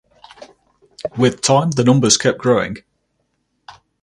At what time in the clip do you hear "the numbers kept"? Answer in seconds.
1.69-2.39